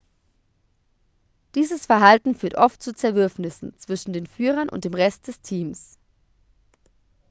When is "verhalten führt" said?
1.85-2.55